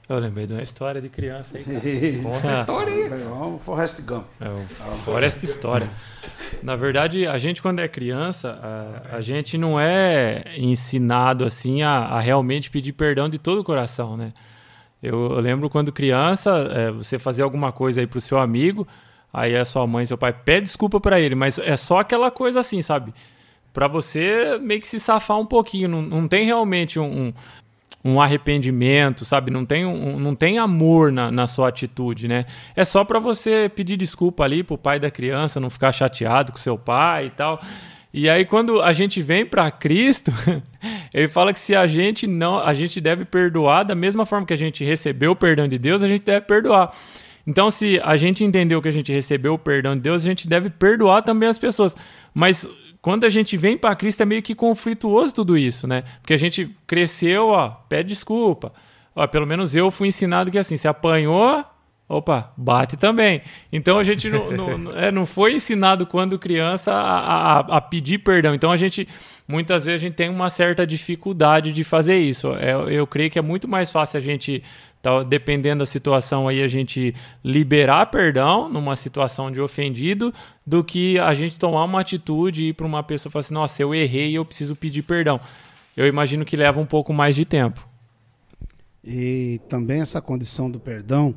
Eu 0.08 0.18
lembrei 0.18 0.48
de 0.48 0.54
uma 0.54 0.64
história 0.64 1.00
de 1.00 1.08
criança 1.08 1.56
aí. 1.56 2.20
Conta 2.24 2.50
a 2.50 2.54
história 2.54 2.92
aí. 2.92 3.10
Vamos 3.10 3.62
Forrest 3.62 4.02
Gump. 4.02 4.26
É, 4.42 4.50
o 4.50 4.98
Forrest 5.06 5.44
História. 5.44 5.88
Na 6.64 6.76
verdade, 6.76 7.28
a 7.28 7.38
gente, 7.38 7.62
quando 7.62 7.78
é 7.78 7.88
criança, 7.88 8.60
a, 8.60 9.18
a 9.18 9.22
gente 9.22 9.56
não 9.56 9.80
é 9.80 10.46
ensinado 10.58 11.46
assim 11.46 11.84
a, 11.84 11.92
a, 11.92 12.20
realmente 12.20 12.72
pedir 12.72 12.94
perdão 12.94 13.30
de 13.30 13.38
todo 13.38 13.60
o 13.60 13.64
coração, 13.64 14.18
né? 14.18 14.34
Eu, 15.02 15.40
lembro 15.40 15.70
quando 15.70 15.92
criança, 15.92 16.52
é, 16.72 16.92
você 16.92 17.18
fazia 17.18 17.44
alguma 17.44 17.72
coisa 17.72 18.02
aí 18.02 18.08
pro 18.08 18.20
seu 18.20 18.38
amigo, 18.38 18.88
aí 19.32 19.56
a 19.56 19.64
sua 19.64 19.88
mãe, 19.88 20.06
seu 20.06 20.18
pai 20.18 20.34
pede 20.34 20.64
desculpa 20.64 21.00
para 21.00 21.20
ele, 21.20 21.36
mas 21.36 21.58
é 21.58 21.78
só 21.78 22.00
aquela 22.00 22.30
coisa 22.30 22.60
assim, 22.60 22.82
sabe? 22.82 23.14
Para 23.72 23.88
você 23.88 24.58
meio 24.62 24.82
que 24.82 24.88
se 24.88 25.00
safar 25.00 25.38
um 25.40 25.46
pouquinho. 25.46 25.88
Não, 25.88 26.02
não 26.02 26.28
tem 26.28 26.46
realmente 26.46 27.00
um, 27.00 27.28
um 27.28 27.34
um 28.04 28.22
arrependimento, 28.22 29.26
sabe? 29.26 29.52
Não 29.52 29.66
tem, 29.66 29.86
um, 29.86 30.20
não 30.20 30.34
tem 30.34 30.58
amor 30.58 31.12
na, 31.12 31.32
na 31.32 31.48
sua 31.48 31.68
atitude, 31.68 32.28
né? 32.28 32.46
É 32.76 32.86
só 32.86 33.04
para 33.04 33.20
você 33.20 33.70
pedir 33.74 33.98
desculpa 33.98 34.44
ali 34.44 34.64
pro 34.64 34.78
pai 34.78 35.00
da 35.00 35.12
criança, 35.12 35.60
não 35.60 35.70
ficar 35.70 35.92
chateado 35.92 36.52
com 36.52 36.58
seu 36.58 36.78
pai 36.78 37.28
e 37.28 37.30
tal. 37.32 37.60
E 38.14 38.28
aí 38.30 38.44
quando 38.44 38.82
a 38.82 38.92
gente 38.92 39.22
vem 39.22 39.46
para 39.46 39.70
Cristo, 39.70 40.32
ele 41.14 41.28
fala 41.28 41.54
que 41.54 41.60
se 41.60 41.76
a 41.76 41.86
gente 41.86 42.26
não, 42.26 42.60
a 42.60 42.74
gente 42.74 43.00
deve 43.00 43.24
perdoar 43.26 43.84
da 43.84 43.96
mesma 43.96 44.26
forma 44.26 44.46
que 44.46 44.54
a 44.54 44.58
gente 44.58 44.84
recebeu 44.84 45.32
o 45.32 45.36
perdão 45.36 45.68
de 45.68 45.78
Deus, 45.78 46.02
a 46.02 46.08
gente 46.08 46.24
deve 46.24 46.46
perdoar. 46.46 46.94
Então, 47.46 47.72
se 47.72 48.00
a 48.04 48.16
gente 48.16 48.44
entendeu 48.44 48.82
que 48.82 48.88
a 48.88 48.92
gente 48.92 49.12
recebeu 49.12 49.56
o 49.56 49.58
perdão 49.58 49.96
de 49.96 50.02
Deus, 50.02 50.24
a 50.24 50.26
gente 50.26 50.48
deve 50.48 50.70
perdoar 50.70 51.24
também 51.24 51.50
as 51.50 51.58
pessoas. 51.58 51.96
Mas 52.34 52.70
quando 53.02 53.24
a 53.24 53.30
gente 53.30 53.56
vem 53.58 53.78
para 53.78 53.96
Cristo 53.96 54.22
é 54.22 54.26
meio 54.26 54.42
que 54.42 54.54
conflituoso 54.54 55.34
tudo 55.34 55.58
isso, 55.58 55.88
né? 55.88 56.04
Porque 56.22 56.34
a 56.34 56.38
gente 56.38 56.70
cresceu, 56.86 57.48
ó, 57.48 57.70
pede 57.88 58.10
desculpa. 58.10 58.74
Ó, 59.16 59.26
pelo 59.26 59.48
menos 59.48 59.76
eu 59.76 59.90
fui 59.90 60.10
ensinado 60.10 60.52
que 60.52 60.58
assim, 60.58 60.78
se 60.78 60.88
apanhou, 60.88 61.64
opa, 62.10 62.52
bate 62.58 62.98
também. 62.98 63.42
Então 63.72 64.00
a 64.00 64.04
gente 64.04 64.30
não, 64.30 64.52
não, 64.52 64.92
é, 64.98 65.12
não 65.12 65.26
foi 65.26 65.54
ensinado 65.54 66.06
quando 66.08 66.40
criança 66.40 66.92
a, 66.92 67.60
a, 67.60 67.60
a, 67.78 67.82
pedir 67.82 68.18
perdão. 68.18 68.56
Então 68.56 68.72
a 68.72 68.78
gente 68.78 69.08
muitas 69.48 69.86
vezes 69.86 70.02
a 70.02 70.08
gente 70.08 70.16
tem 70.16 70.30
uma 70.30 70.50
certa 70.50 70.86
dificuldade 70.86 71.72
de 71.72 71.84
fazer 71.84 72.18
isso. 72.18 72.54
É, 72.56 72.74
eu 72.90 73.06
creio 73.06 73.30
que 73.30 73.38
é 73.38 73.42
muito 73.42 73.68
mais 73.68 73.92
fácil 73.92 74.18
a 74.18 74.22
gente 74.22 74.64
Tá, 75.02 75.24
dependendo 75.24 75.80
da 75.80 75.86
situação 75.86 76.46
aí, 76.46 76.62
a 76.62 76.68
gente 76.68 77.16
liberar 77.42 78.08
perdão 78.08 78.68
numa 78.68 78.98
situação 78.98 79.50
de 79.50 79.62
ofendido, 79.62 80.34
do 80.68 80.84
que 80.84 81.18
a 81.18 81.34
gente 81.34 81.58
tomar 81.58 81.86
uma 81.86 82.02
atitude 82.02 82.64
e 82.64 82.68
ir 82.70 82.74
para 82.74 82.86
uma 82.86 83.02
pessoa 83.02 83.30
e 83.30 83.32
falar 83.32 83.40
assim: 83.40 83.54
nossa, 83.54 83.82
eu 83.82 83.96
errei 83.96 84.32
e 84.32 84.36
eu 84.36 84.44
preciso 84.44 84.76
pedir 84.76 85.04
perdão. 85.04 85.40
Eu 85.96 86.06
imagino 86.06 86.44
que 86.44 86.58
leva 86.58 86.82
um 86.82 86.86
pouco 86.86 87.14
mais 87.14 87.34
de 87.34 87.46
tempo. 87.46 87.88
E 89.02 89.62
também 89.70 90.02
essa 90.02 90.22
condição 90.22 90.70
do 90.70 90.82
perdão, 90.82 91.34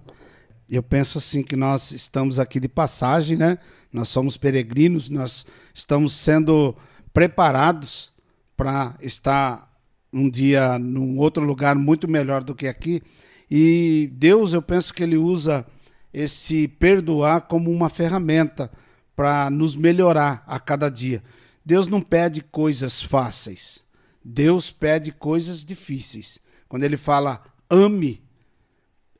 eu 0.68 0.82
penso 0.82 1.18
assim 1.18 1.42
que 1.42 1.56
nós 1.56 1.92
estamos 1.92 2.38
aqui 2.38 2.58
de 2.58 2.68
passagem, 2.68 3.36
né? 3.36 3.58
Nós 3.92 4.08
somos 4.08 4.36
peregrinos, 4.36 5.10
nós 5.10 5.46
estamos 5.74 6.12
sendo 6.12 6.74
preparados 7.12 8.12
para 8.56 8.96
estar 9.00 9.70
um 10.12 10.28
dia 10.28 10.78
num 10.78 11.18
outro 11.18 11.44
lugar 11.44 11.74
muito 11.74 12.08
melhor 12.08 12.42
do 12.42 12.54
que 12.54 12.68
aqui. 12.68 13.02
E 13.50 14.10
Deus, 14.14 14.52
eu 14.52 14.62
penso 14.62 14.94
que 14.94 15.02
ele 15.02 15.16
usa 15.16 15.66
esse 16.12 16.68
perdoar 16.68 17.42
como 17.42 17.70
uma 17.70 17.88
ferramenta 17.88 18.70
para 19.16 19.50
nos 19.50 19.74
melhorar 19.74 20.42
a 20.46 20.58
cada 20.58 20.88
dia. 20.90 21.22
Deus 21.64 21.86
não 21.86 22.00
pede 22.00 22.42
coisas 22.42 23.02
fáceis. 23.02 23.80
Deus 24.24 24.70
pede 24.70 25.12
coisas 25.12 25.64
difíceis. 25.64 26.38
Quando 26.68 26.84
ele 26.84 26.96
fala 26.96 27.42
ame, 27.70 28.22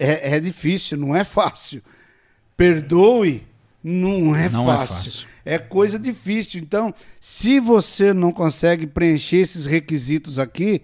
é, 0.02 0.35
é 0.35 0.40
difícil, 0.40 0.99
não 0.99 1.14
é 1.14 1.23
fácil. 1.23 1.82
Perdoe, 2.56 3.47
não 3.82 4.35
é, 4.35 4.49
não 4.49 4.66
fácil. 4.66 4.73
é 4.73 4.87
fácil. 4.87 5.28
É 5.44 5.59
coisa 5.59 5.99
difícil. 5.99 6.61
Então, 6.61 6.92
se 7.21 7.61
você 7.61 8.12
não 8.12 8.32
consegue 8.32 8.87
preencher 8.87 9.37
esses 9.37 9.64
requisitos 9.64 10.38
aqui, 10.38 10.82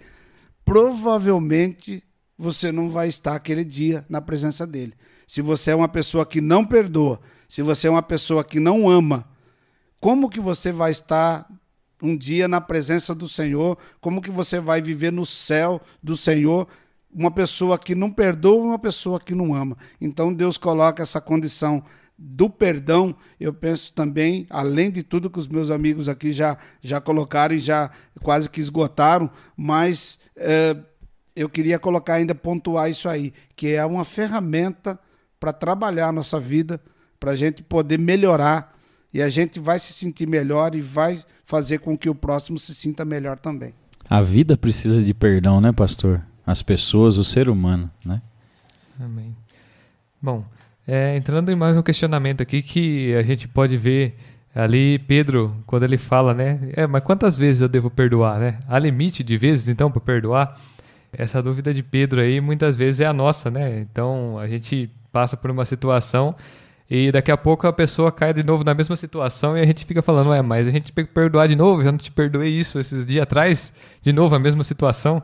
provavelmente 0.64 2.02
você 2.36 2.70
não 2.70 2.88
vai 2.88 3.08
estar 3.08 3.34
aquele 3.34 3.64
dia 3.64 4.06
na 4.08 4.20
presença 4.20 4.64
dele. 4.64 4.94
Se 5.26 5.42
você 5.42 5.72
é 5.72 5.74
uma 5.74 5.88
pessoa 5.88 6.24
que 6.24 6.40
não 6.40 6.64
perdoa, 6.64 7.20
se 7.48 7.60
você 7.60 7.88
é 7.88 7.90
uma 7.90 8.02
pessoa 8.02 8.44
que 8.44 8.60
não 8.60 8.88
ama, 8.88 9.28
como 10.00 10.30
que 10.30 10.38
você 10.40 10.70
vai 10.70 10.92
estar 10.92 11.48
um 12.00 12.16
dia 12.16 12.46
na 12.46 12.60
presença 12.60 13.14
do 13.14 13.28
Senhor? 13.28 13.76
Como 14.00 14.22
que 14.22 14.30
você 14.30 14.60
vai 14.60 14.80
viver 14.80 15.12
no 15.12 15.26
céu 15.26 15.80
do 16.00 16.16
Senhor? 16.16 16.68
Uma 17.18 17.32
pessoa 17.32 17.76
que 17.76 17.96
não 17.96 18.12
perdoa, 18.12 18.62
uma 18.62 18.78
pessoa 18.78 19.18
que 19.18 19.34
não 19.34 19.52
ama. 19.52 19.76
Então 20.00 20.32
Deus 20.32 20.56
coloca 20.56 21.02
essa 21.02 21.20
condição 21.20 21.82
do 22.16 22.48
perdão, 22.48 23.12
eu 23.40 23.52
penso 23.52 23.92
também, 23.92 24.46
além 24.48 24.88
de 24.88 25.02
tudo 25.02 25.28
que 25.28 25.38
os 25.38 25.48
meus 25.48 25.68
amigos 25.68 26.08
aqui 26.08 26.32
já, 26.32 26.56
já 26.80 27.00
colocaram 27.00 27.56
e 27.56 27.60
já 27.60 27.90
quase 28.22 28.48
que 28.48 28.60
esgotaram, 28.60 29.28
mas 29.56 30.20
é, 30.36 30.76
eu 31.34 31.48
queria 31.48 31.76
colocar 31.76 32.14
ainda, 32.14 32.36
pontuar 32.36 32.88
isso 32.88 33.08
aí, 33.08 33.34
que 33.56 33.68
é 33.68 33.84
uma 33.84 34.04
ferramenta 34.04 34.96
para 35.40 35.52
trabalhar 35.52 36.08
a 36.08 36.12
nossa 36.12 36.38
vida, 36.38 36.80
para 37.18 37.32
a 37.32 37.36
gente 37.36 37.64
poder 37.64 37.98
melhorar 37.98 38.76
e 39.12 39.20
a 39.20 39.28
gente 39.28 39.58
vai 39.58 39.80
se 39.80 39.92
sentir 39.92 40.28
melhor 40.28 40.76
e 40.76 40.80
vai 40.80 41.20
fazer 41.44 41.78
com 41.78 41.98
que 41.98 42.08
o 42.08 42.14
próximo 42.14 42.60
se 42.60 42.74
sinta 42.74 43.04
melhor 43.04 43.38
também. 43.38 43.74
A 44.08 44.22
vida 44.22 44.56
precisa 44.56 45.02
de 45.02 45.12
perdão, 45.12 45.60
né, 45.60 45.72
pastor? 45.72 46.22
As 46.48 46.62
pessoas, 46.62 47.18
o 47.18 47.24
ser 47.24 47.50
humano, 47.50 47.90
né? 48.02 48.22
Amém. 48.98 49.36
Bom, 50.20 50.42
é, 50.86 51.14
entrando 51.14 51.52
em 51.52 51.54
mais 51.54 51.76
um 51.76 51.82
questionamento 51.82 52.42
aqui 52.42 52.62
que 52.62 53.14
a 53.14 53.22
gente 53.22 53.46
pode 53.46 53.76
ver 53.76 54.16
ali 54.54 54.98
Pedro 54.98 55.54
quando 55.66 55.82
ele 55.82 55.98
fala, 55.98 56.32
né? 56.32 56.72
É, 56.72 56.86
mas 56.86 57.02
quantas 57.02 57.36
vezes 57.36 57.60
eu 57.60 57.68
devo 57.68 57.90
perdoar, 57.90 58.40
né? 58.40 58.58
Há 58.66 58.78
limite 58.78 59.22
de 59.22 59.36
vezes 59.36 59.68
então 59.68 59.90
para 59.90 60.00
perdoar? 60.00 60.58
essa 61.12 61.42
dúvida 61.42 61.72
de 61.72 61.82
Pedro 61.82 62.20
aí 62.20 62.40
muitas 62.40 62.76
vezes 62.76 63.00
é 63.02 63.06
a 63.06 63.12
nossa, 63.12 63.50
né? 63.50 63.80
Então 63.80 64.38
a 64.38 64.48
gente 64.48 64.90
passa 65.12 65.36
por 65.36 65.50
uma 65.50 65.66
situação 65.66 66.34
e 66.90 67.12
daqui 67.12 67.30
a 67.30 67.36
pouco 67.36 67.66
a 67.66 67.72
pessoa 67.72 68.10
cai 68.10 68.32
de 68.32 68.42
novo 68.42 68.64
na 68.64 68.72
mesma 68.72 68.96
situação 68.96 69.56
e 69.56 69.60
a 69.60 69.66
gente 69.66 69.84
fica 69.84 70.00
falando, 70.00 70.32
é, 70.32 70.40
mas 70.40 70.66
a 70.66 70.70
gente 70.70 70.92
tem 70.92 71.04
que 71.04 71.12
perdoar 71.12 71.46
de 71.46 71.56
novo, 71.56 71.82
já 71.82 71.92
não 71.92 71.98
te 71.98 72.10
perdoei 72.10 72.50
isso 72.50 72.78
esses 72.78 73.04
dias 73.04 73.22
atrás, 73.22 73.76
de 74.00 74.12
novo 74.12 74.34
a 74.34 74.38
mesma 74.38 74.64
situação. 74.64 75.22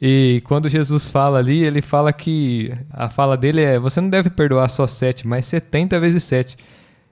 E 0.00 0.40
quando 0.44 0.68
Jesus 0.68 1.08
fala 1.10 1.38
ali, 1.38 1.62
ele 1.62 1.82
fala 1.82 2.12
que 2.12 2.72
a 2.90 3.10
fala 3.10 3.36
dele 3.36 3.60
é: 3.62 3.78
você 3.78 4.00
não 4.00 4.08
deve 4.08 4.30
perdoar 4.30 4.68
só 4.68 4.86
sete, 4.86 5.26
mas 5.26 5.46
setenta 5.46 6.00
vezes 6.00 6.22
sete. 6.22 6.56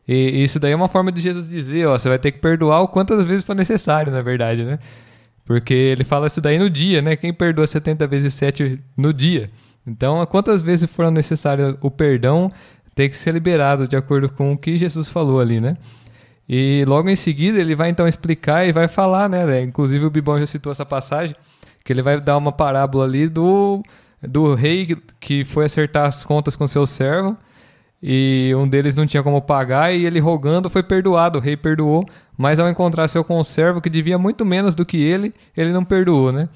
E 0.06 0.42
isso 0.42 0.58
daí 0.58 0.72
é 0.72 0.76
uma 0.76 0.88
forma 0.88 1.12
de 1.12 1.20
Jesus 1.20 1.46
dizer: 1.48 1.86
ó, 1.86 1.98
você 1.98 2.08
vai 2.08 2.18
ter 2.18 2.32
que 2.32 2.38
perdoar 2.38 2.80
o 2.80 2.88
quantas 2.88 3.24
vezes 3.26 3.44
for 3.44 3.54
necessário, 3.54 4.10
na 4.10 4.22
verdade, 4.22 4.64
né? 4.64 4.78
Porque 5.44 5.74
ele 5.74 6.04
fala 6.04 6.26
isso 6.26 6.40
daí 6.40 6.58
no 6.58 6.70
dia, 6.70 7.02
né? 7.02 7.14
Quem 7.16 7.32
perdoa 7.32 7.66
70 7.66 8.06
vezes 8.06 8.32
7 8.34 8.78
no 8.96 9.12
dia? 9.12 9.50
Então, 9.86 10.24
quantas 10.26 10.60
vezes 10.60 10.90
for 10.90 11.10
necessário 11.10 11.78
o 11.80 11.90
perdão, 11.90 12.48
tem 12.94 13.08
que 13.08 13.16
ser 13.16 13.32
liberado 13.32 13.86
de 13.88 13.96
acordo 13.96 14.28
com 14.28 14.52
o 14.52 14.58
que 14.58 14.76
Jesus 14.76 15.08
falou 15.08 15.40
ali, 15.40 15.60
né? 15.60 15.76
E 16.48 16.84
logo 16.86 17.08
em 17.08 17.16
seguida 17.16 17.58
ele 17.58 17.74
vai 17.74 17.90
então 17.90 18.08
explicar 18.08 18.66
e 18.66 18.72
vai 18.72 18.88
falar, 18.88 19.28
né? 19.28 19.62
Inclusive 19.62 20.04
o 20.04 20.10
Bibão 20.10 20.38
já 20.38 20.46
citou 20.46 20.72
essa 20.72 20.84
passagem, 20.84 21.36
que 21.88 21.92
ele 21.94 22.02
vai 22.02 22.20
dar 22.20 22.36
uma 22.36 22.52
parábola 22.52 23.06
ali 23.06 23.30
do, 23.30 23.82
do 24.20 24.54
rei 24.54 24.94
que 25.18 25.42
foi 25.42 25.64
acertar 25.64 26.04
as 26.04 26.22
contas 26.22 26.54
com 26.54 26.68
seu 26.68 26.86
servo 26.86 27.34
e 28.02 28.52
um 28.54 28.68
deles 28.68 28.94
não 28.94 29.06
tinha 29.06 29.22
como 29.22 29.40
pagar 29.40 29.90
e 29.94 30.04
ele 30.04 30.20
rogando 30.20 30.68
foi 30.68 30.82
perdoado, 30.82 31.38
o 31.38 31.40
rei 31.40 31.56
perdoou, 31.56 32.04
mas 32.36 32.58
ao 32.58 32.68
encontrar 32.68 33.08
seu 33.08 33.24
conservo 33.24 33.80
que 33.80 33.88
devia 33.88 34.18
muito 34.18 34.44
menos 34.44 34.74
do 34.74 34.84
que 34.84 35.02
ele, 35.02 35.34
ele 35.56 35.72
não 35.72 35.82
perdoou, 35.82 36.30
né? 36.30 36.50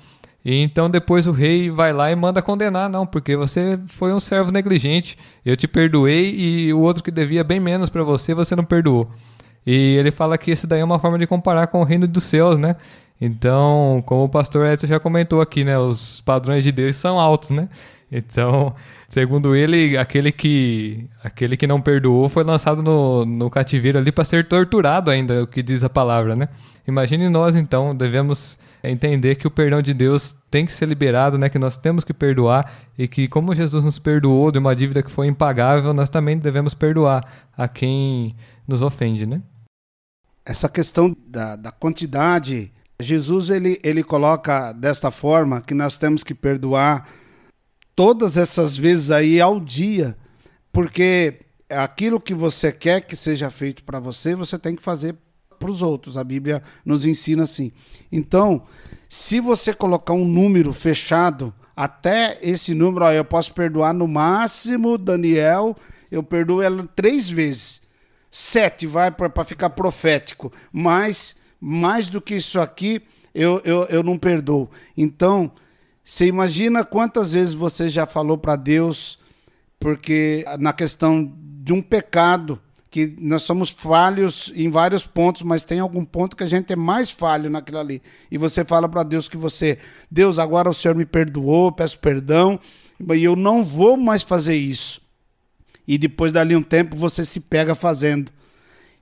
E 0.44 0.60
então 0.60 0.90
depois 0.90 1.26
o 1.26 1.32
rei 1.32 1.70
vai 1.70 1.94
lá 1.94 2.12
e 2.12 2.14
manda 2.14 2.42
condenar, 2.42 2.90
não, 2.90 3.06
porque 3.06 3.34
você 3.34 3.80
foi 3.88 4.12
um 4.12 4.20
servo 4.20 4.50
negligente, 4.50 5.16
eu 5.46 5.56
te 5.56 5.66
perdoei 5.66 6.34
e 6.34 6.74
o 6.74 6.80
outro 6.80 7.02
que 7.02 7.10
devia 7.10 7.42
bem 7.42 7.58
menos 7.58 7.88
para 7.88 8.02
você, 8.02 8.34
você 8.34 8.54
não 8.54 8.66
perdoou. 8.66 9.10
E 9.66 9.96
ele 9.96 10.10
fala 10.10 10.36
que 10.36 10.50
isso 10.50 10.66
daí 10.66 10.80
é 10.80 10.84
uma 10.84 10.98
forma 10.98 11.18
de 11.18 11.26
comparar 11.26 11.68
com 11.68 11.80
o 11.80 11.84
reino 11.84 12.06
dos 12.06 12.24
céus, 12.24 12.58
né? 12.58 12.76
Então, 13.24 14.02
como 14.04 14.24
o 14.24 14.28
pastor 14.28 14.66
Edson 14.66 14.88
já 14.88 14.98
comentou 14.98 15.40
aqui, 15.40 15.62
né, 15.62 15.78
os 15.78 16.20
padrões 16.22 16.64
de 16.64 16.72
Deus 16.72 16.96
são 16.96 17.20
altos, 17.20 17.50
né? 17.50 17.68
Então, 18.10 18.74
segundo 19.08 19.54
ele, 19.54 19.96
aquele 19.96 20.32
que 20.32 21.08
aquele 21.22 21.56
que 21.56 21.64
não 21.64 21.80
perdoou 21.80 22.28
foi 22.28 22.42
lançado 22.42 22.82
no, 22.82 23.24
no 23.24 23.48
cativeiro 23.48 23.96
ali 23.96 24.10
para 24.10 24.24
ser 24.24 24.48
torturado 24.48 25.08
ainda, 25.08 25.44
o 25.44 25.46
que 25.46 25.62
diz 25.62 25.84
a 25.84 25.88
palavra, 25.88 26.34
né? 26.34 26.48
Imagine 26.84 27.28
nós 27.28 27.54
então, 27.54 27.94
devemos 27.94 28.58
entender 28.82 29.36
que 29.36 29.46
o 29.46 29.52
perdão 29.52 29.80
de 29.80 29.94
Deus 29.94 30.44
tem 30.50 30.66
que 30.66 30.72
ser 30.72 30.86
liberado, 30.86 31.38
né? 31.38 31.48
Que 31.48 31.60
nós 31.60 31.76
temos 31.76 32.02
que 32.02 32.12
perdoar 32.12 32.72
e 32.98 33.06
que 33.06 33.28
como 33.28 33.54
Jesus 33.54 33.84
nos 33.84 34.00
perdoou 34.00 34.50
de 34.50 34.58
uma 34.58 34.74
dívida 34.74 35.00
que 35.00 35.12
foi 35.12 35.28
impagável, 35.28 35.94
nós 35.94 36.10
também 36.10 36.36
devemos 36.36 36.74
perdoar 36.74 37.24
a 37.56 37.68
quem 37.68 38.34
nos 38.66 38.82
ofende, 38.82 39.26
né? 39.26 39.40
Essa 40.44 40.68
questão 40.68 41.16
da, 41.24 41.54
da 41.54 41.70
quantidade, 41.70 42.72
Jesus 43.02 43.50
ele, 43.50 43.80
ele 43.82 44.02
coloca 44.02 44.72
desta 44.72 45.10
forma 45.10 45.60
que 45.60 45.74
nós 45.74 45.96
temos 45.96 46.22
que 46.24 46.34
perdoar 46.34 47.08
todas 47.94 48.36
essas 48.36 48.76
vezes 48.76 49.10
aí 49.10 49.40
ao 49.40 49.60
dia, 49.60 50.16
porque 50.72 51.40
aquilo 51.68 52.20
que 52.20 52.34
você 52.34 52.72
quer 52.72 53.00
que 53.02 53.16
seja 53.16 53.50
feito 53.50 53.82
para 53.82 54.00
você, 54.00 54.34
você 54.34 54.58
tem 54.58 54.76
que 54.76 54.82
fazer 54.82 55.16
para 55.58 55.70
os 55.70 55.82
outros. 55.82 56.16
A 56.18 56.24
Bíblia 56.24 56.62
nos 56.84 57.04
ensina 57.04 57.44
assim. 57.44 57.72
Então, 58.10 58.62
se 59.08 59.40
você 59.40 59.72
colocar 59.72 60.12
um 60.12 60.24
número 60.24 60.72
fechado, 60.72 61.54
até 61.76 62.38
esse 62.42 62.74
número, 62.74 63.04
ó, 63.04 63.12
eu 63.12 63.24
posso 63.24 63.54
perdoar 63.54 63.92
no 63.94 64.08
máximo 64.08 64.98
Daniel, 64.98 65.76
eu 66.10 66.22
perdoo 66.22 66.62
ela 66.62 66.88
três 66.94 67.28
vezes. 67.28 67.82
Sete 68.30 68.86
vai 68.86 69.10
para 69.10 69.44
ficar 69.44 69.70
profético, 69.70 70.52
mas 70.72 71.36
mais 71.64 72.08
do 72.08 72.20
que 72.20 72.34
isso 72.34 72.60
aqui, 72.60 73.00
eu, 73.32 73.62
eu, 73.64 73.84
eu 73.84 74.02
não 74.02 74.18
perdoo. 74.18 74.68
Então, 74.96 75.48
você 76.02 76.26
imagina 76.26 76.84
quantas 76.84 77.34
vezes 77.34 77.54
você 77.54 77.88
já 77.88 78.04
falou 78.04 78.36
para 78.36 78.56
Deus, 78.56 79.20
porque 79.78 80.44
na 80.58 80.72
questão 80.72 81.32
de 81.62 81.72
um 81.72 81.80
pecado, 81.80 82.60
que 82.90 83.16
nós 83.20 83.44
somos 83.44 83.70
falhos 83.70 84.52
em 84.56 84.68
vários 84.68 85.06
pontos, 85.06 85.42
mas 85.42 85.64
tem 85.64 85.78
algum 85.78 86.04
ponto 86.04 86.34
que 86.34 86.42
a 86.42 86.48
gente 86.48 86.72
é 86.72 86.76
mais 86.76 87.12
falho 87.12 87.48
naquilo 87.48 87.78
ali. 87.78 88.02
E 88.28 88.36
você 88.36 88.64
fala 88.64 88.88
para 88.88 89.04
Deus 89.04 89.28
que 89.28 89.36
você, 89.36 89.78
Deus, 90.10 90.40
agora 90.40 90.68
o 90.68 90.74
Senhor 90.74 90.96
me 90.96 91.06
perdoou, 91.06 91.70
peço 91.70 92.00
perdão, 92.00 92.58
e 93.14 93.22
eu 93.22 93.36
não 93.36 93.62
vou 93.62 93.96
mais 93.96 94.24
fazer 94.24 94.56
isso. 94.56 95.00
E 95.86 95.96
depois 95.96 96.32
dali 96.32 96.56
um 96.56 96.62
tempo 96.62 96.96
você 96.96 97.24
se 97.24 97.42
pega 97.42 97.76
fazendo. 97.76 98.32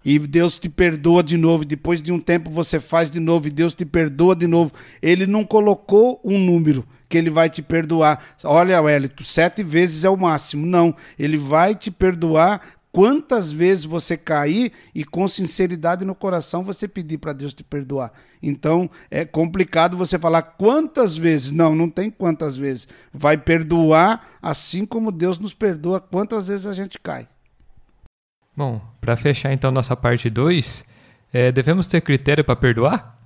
E 0.05 0.19
Deus 0.19 0.59
te 0.59 0.69
perdoa 0.69 1.23
de 1.23 1.37
novo. 1.37 1.65
Depois 1.65 2.01
de 2.01 2.13
um 2.13 2.19
tempo 2.19 2.51
você 2.51 2.81
faz 2.81 3.11
de 3.11 3.21
novo 3.21 3.49
e 3.49 3.51
Deus 3.51 3.75
te 3.75 3.85
perdoa 3.85 4.35
de 4.35 4.47
novo. 4.47 4.73
Ele 5.03 5.27
não 5.27 5.45
colocou 5.45 6.21
um 6.25 6.39
número 6.39 6.87
que 7.09 7.19
ele 7.19 7.29
vai 7.29 7.51
te 7.51 7.61
perdoar. 7.61 8.23
Olha, 8.45 8.81
Wellington, 8.81 9.25
sete 9.25 9.63
vezes 9.63 10.05
é 10.05 10.09
o 10.09 10.17
máximo. 10.17 10.65
Não, 10.65 10.95
ele 11.19 11.37
vai 11.37 11.75
te 11.75 11.91
perdoar 11.91 12.61
quantas 12.93 13.53
vezes 13.53 13.85
você 13.85 14.17
cair 14.17 14.73
e 14.95 15.05
com 15.05 15.27
sinceridade 15.29 16.05
no 16.05 16.15
coração 16.15 16.65
você 16.65 16.89
pedir 16.89 17.19
para 17.19 17.33
Deus 17.33 17.55
te 17.55 17.63
perdoar. 17.63 18.13
Então 18.43 18.91
é 19.11 19.25
complicado 19.25 19.97
você 19.97 20.19
falar 20.19 20.43
quantas 20.43 21.17
vezes. 21.17 21.53
Não, 21.53 21.75
não 21.75 21.89
tem 21.89 22.11
quantas 22.11 22.57
vezes. 22.57 22.89
Vai 23.13 23.37
perdoar 23.37 24.27
assim 24.41 24.87
como 24.87 25.13
Deus 25.13 25.39
nos 25.39 25.55
perdoa 25.55 26.01
quantas 26.01 26.49
vezes 26.49 26.67
a 26.67 26.73
gente 26.73 26.99
cai. 26.99 27.29
Bom, 28.57 28.81
para 29.01 29.17
fechar 29.17 29.53
então 29.53 29.71
nossa 29.71 29.97
parte 29.97 30.29
2, 30.29 30.93
é, 31.33 31.53
devemos 31.53 31.87
ter 31.87 32.01
critério 32.01 32.45
para 32.45 32.57
perdoar? 32.57 33.19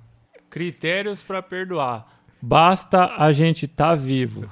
Critérios 0.49 1.21
para 1.21 1.41
perdoar. 1.41 2.07
Basta 2.41 3.15
a 3.17 3.31
gente 3.31 3.65
estar 3.65 3.89
tá 3.89 3.95
vivo. 3.95 4.47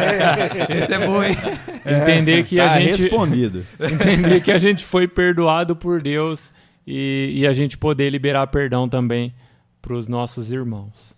Esse 0.68 0.92
é 0.92 1.06
bom, 1.06 1.22
hein? 1.22 1.34
Entender 1.86 2.44
que 2.44 2.56
tá 2.56 2.72
a 2.72 2.80
gente 2.80 3.02
respondido. 3.02 3.64
Entender 3.80 4.42
que 4.42 4.52
a 4.52 4.58
gente 4.58 4.84
foi 4.84 5.08
perdoado 5.08 5.74
por 5.74 6.02
Deus 6.02 6.52
e, 6.86 7.32
e 7.34 7.46
a 7.46 7.52
gente 7.52 7.78
poder 7.78 8.10
liberar 8.10 8.46
perdão 8.48 8.88
também 8.88 9.34
para 9.80 9.94
os 9.94 10.06
nossos 10.06 10.52
irmãos. 10.52 11.16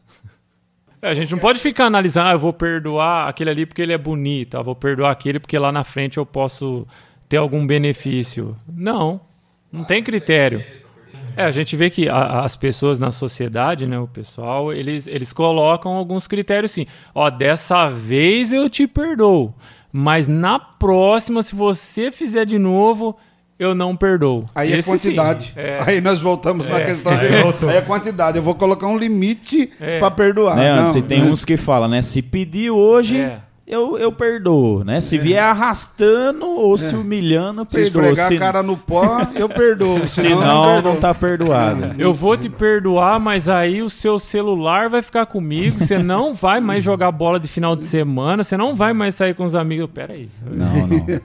A 1.02 1.14
gente 1.14 1.32
não 1.32 1.38
pode 1.38 1.58
ficar 1.58 1.86
analisando, 1.86 2.28
ah, 2.28 2.32
eu 2.32 2.38
vou 2.38 2.52
perdoar 2.52 3.28
aquele 3.28 3.50
ali 3.50 3.66
porque 3.66 3.82
ele 3.82 3.92
é 3.92 3.98
bonito, 3.98 4.56
ah, 4.56 4.62
vou 4.62 4.74
perdoar 4.74 5.10
aquele 5.10 5.38
porque 5.38 5.58
lá 5.58 5.70
na 5.70 5.84
frente 5.84 6.18
eu 6.18 6.26
posso 6.26 6.86
ter 7.28 7.36
algum 7.36 7.66
benefício. 7.66 8.56
Não, 8.68 9.20
não 9.72 9.84
tem 9.84 10.02
critério. 10.02 10.64
É, 11.36 11.44
a 11.44 11.50
gente 11.50 11.76
vê 11.76 11.90
que 11.90 12.08
a, 12.08 12.40
as 12.40 12.56
pessoas 12.56 12.98
na 12.98 13.10
sociedade, 13.10 13.86
né, 13.86 13.98
o 13.98 14.08
pessoal, 14.08 14.72
eles, 14.72 15.06
eles 15.06 15.32
colocam 15.32 15.92
alguns 15.92 16.26
critérios 16.26 16.72
assim. 16.72 16.86
Ó, 17.14 17.28
dessa 17.28 17.90
vez 17.90 18.54
eu 18.54 18.70
te 18.70 18.86
perdoo, 18.86 19.54
mas 19.92 20.26
na 20.26 20.58
próxima, 20.58 21.42
se 21.42 21.54
você 21.54 22.10
fizer 22.10 22.46
de 22.46 22.58
novo, 22.58 23.14
eu 23.58 23.74
não 23.74 23.94
perdoo. 23.94 24.46
Aí 24.54 24.72
é 24.72 24.78
Esse, 24.78 24.88
é 24.88 24.92
quantidade. 24.92 25.52
É. 25.56 25.76
Aí 25.86 26.00
nós 26.00 26.20
voltamos 26.20 26.68
é. 26.70 26.72
na 26.72 26.80
questão 26.80 27.16
de 27.18 27.26
aí, 27.26 27.34
aí 27.34 27.76
é 27.76 27.80
quantidade. 27.82 28.38
Eu 28.38 28.42
vou 28.42 28.54
colocar 28.54 28.86
um 28.86 28.96
limite 28.96 29.70
é. 29.78 29.98
para 29.98 30.10
perdoar. 30.10 30.56
Né, 30.56 30.74
não, 30.74 30.86
você 30.88 31.02
tem 31.02 31.22
uns 31.22 31.44
que 31.44 31.58
falam, 31.58 31.88
né? 31.88 32.00
Se 32.00 32.22
pedir 32.22 32.70
hoje, 32.70 33.18
é 33.18 33.40
eu, 33.66 33.98
eu 33.98 34.12
perdoo, 34.12 34.84
né? 34.84 35.00
Se 35.00 35.18
vier 35.18 35.42
arrastando 35.42 36.46
ou 36.46 36.76
é. 36.76 36.78
se 36.78 36.94
humilhando, 36.94 37.62
eu 37.62 37.66
perdoo. 37.66 37.82
Se 37.82 37.88
esfregar 37.88 38.28
se... 38.28 38.36
a 38.36 38.38
cara 38.38 38.62
no 38.62 38.76
pó, 38.76 39.26
eu 39.34 39.48
perdoo. 39.48 39.96
Se 40.06 40.28
não, 40.28 40.80
não 40.80 41.00
tá 41.00 41.12
perdoado. 41.12 41.94
Eu 41.98 42.14
vou 42.14 42.36
te 42.36 42.48
perdoar, 42.48 43.18
mas 43.18 43.48
aí 43.48 43.82
o 43.82 43.90
seu 43.90 44.20
celular 44.20 44.88
vai 44.88 45.02
ficar 45.02 45.26
comigo, 45.26 45.80
você 45.80 45.98
não 45.98 46.32
vai 46.32 46.60
mais 46.60 46.84
jogar 46.84 47.10
bola 47.10 47.40
de 47.40 47.48
final 47.48 47.74
de 47.74 47.84
semana, 47.84 48.44
você 48.44 48.56
não 48.56 48.74
vai 48.74 48.92
mais 48.92 49.16
sair 49.16 49.34
com 49.34 49.44
os 49.44 49.56
amigos. 49.56 49.90
Pera 49.92 50.14
aí. 50.14 50.28
Não, 50.44 50.86
não. 50.86 50.96
Isso 50.98 51.20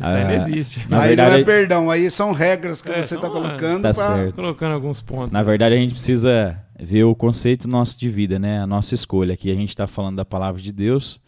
aí 0.00 0.24
não 0.24 0.30
ah, 0.30 0.34
existe. 0.34 0.86
Na 0.88 1.02
aí 1.02 1.08
verdade, 1.08 1.30
não 1.30 1.38
é 1.38 1.44
perdão, 1.44 1.90
aí 1.90 2.10
são 2.10 2.32
regras 2.32 2.80
que 2.80 2.90
é, 2.90 3.02
você 3.02 3.16
está 3.16 3.28
colocando. 3.28 3.82
Tá 3.82 3.92
pra... 3.92 4.16
certo. 4.16 4.34
Colocando 4.34 4.72
alguns 4.72 5.02
pontos. 5.02 5.32
Na 5.32 5.42
verdade, 5.42 5.74
a 5.74 5.78
gente 5.78 5.92
precisa 5.92 6.56
ver 6.80 7.04
o 7.04 7.14
conceito 7.14 7.68
nosso 7.68 7.98
de 7.98 8.08
vida, 8.08 8.38
né? 8.38 8.62
A 8.62 8.66
nossa 8.66 8.94
escolha. 8.94 9.34
Aqui 9.34 9.50
a 9.50 9.54
gente 9.54 9.68
está 9.68 9.86
falando 9.86 10.16
da 10.16 10.24
palavra 10.24 10.60
de 10.60 10.72
Deus 10.72 11.20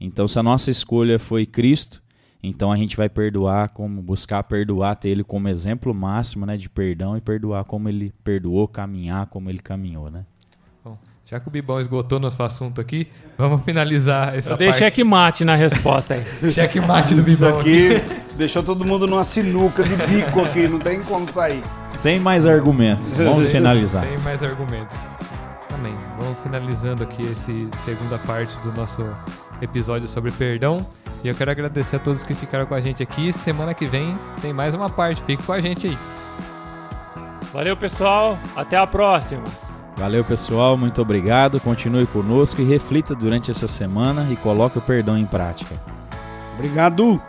então, 0.00 0.28
se 0.28 0.38
a 0.38 0.42
nossa 0.42 0.70
escolha 0.70 1.18
foi 1.18 1.46
Cristo, 1.46 2.02
então 2.42 2.70
a 2.70 2.76
gente 2.76 2.96
vai 2.96 3.08
perdoar 3.08 3.70
como 3.70 4.00
buscar 4.02 4.42
perdoar, 4.42 4.96
ter 4.96 5.08
ele 5.08 5.24
como 5.24 5.48
exemplo 5.48 5.92
máximo, 5.94 6.46
né, 6.46 6.56
de 6.56 6.68
perdão 6.68 7.16
e 7.16 7.20
perdoar 7.20 7.64
como 7.64 7.88
ele 7.88 8.12
perdoou, 8.22 8.68
caminhar 8.68 9.26
como 9.26 9.50
ele 9.50 9.58
caminhou, 9.58 10.10
né? 10.10 10.24
Bom, 10.84 10.96
já 11.24 11.40
que 11.40 11.48
o 11.48 11.50
Bibão 11.50 11.80
esgotou 11.80 12.20
nosso 12.20 12.42
assunto 12.42 12.80
aqui, 12.80 13.08
vamos 13.36 13.64
finalizar 13.64 14.36
essa 14.36 14.50
Eu 14.50 14.56
dei 14.56 14.72
checkmate 14.72 15.44
na 15.44 15.56
resposta 15.56 16.14
aí. 16.14 16.24
checkmate 16.52 17.14
do 17.14 17.22
Bibão. 17.22 17.32
Isso 17.32 17.46
aqui 17.46 17.88
deixou 18.36 18.62
todo 18.62 18.84
mundo 18.84 19.06
numa 19.06 19.24
sinuca 19.24 19.82
de 19.82 19.96
bico 19.96 20.40
aqui, 20.42 20.68
não 20.68 20.78
tem 20.78 21.02
como 21.02 21.26
sair. 21.26 21.62
Sem 21.88 22.20
mais 22.20 22.46
argumentos, 22.46 23.16
vamos 23.16 23.48
finalizar. 23.50 24.04
Sem 24.04 24.18
mais 24.18 24.42
argumentos. 24.42 25.04
Amém. 25.78 25.94
Vamos 26.18 26.38
finalizando 26.42 27.04
aqui 27.04 27.22
esse 27.22 27.68
segunda 27.74 28.16
parte 28.18 28.56
do 28.58 28.72
nosso 28.72 29.06
episódio 29.60 30.08
sobre 30.08 30.32
perdão. 30.32 30.86
E 31.22 31.28
eu 31.28 31.34
quero 31.34 31.50
agradecer 31.50 31.96
a 31.96 31.98
todos 31.98 32.22
que 32.22 32.34
ficaram 32.34 32.64
com 32.64 32.74
a 32.74 32.80
gente 32.80 33.02
aqui. 33.02 33.30
Semana 33.30 33.74
que 33.74 33.84
vem 33.84 34.18
tem 34.40 34.54
mais 34.54 34.72
uma 34.72 34.88
parte. 34.88 35.22
Fique 35.22 35.42
com 35.42 35.52
a 35.52 35.60
gente 35.60 35.88
aí. 35.88 35.98
Valeu, 37.52 37.76
pessoal. 37.76 38.38
Até 38.56 38.78
a 38.78 38.86
próxima. 38.86 39.44
Valeu, 39.96 40.24
pessoal. 40.24 40.78
Muito 40.78 41.02
obrigado. 41.02 41.60
Continue 41.60 42.06
conosco 42.06 42.62
e 42.62 42.64
reflita 42.64 43.14
durante 43.14 43.50
essa 43.50 43.68
semana 43.68 44.26
e 44.30 44.36
coloque 44.36 44.78
o 44.78 44.82
perdão 44.82 45.18
em 45.18 45.26
prática. 45.26 45.74
Obrigado. 46.54 47.20